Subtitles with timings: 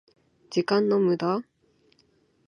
[0.49, 1.43] 時間の無駄？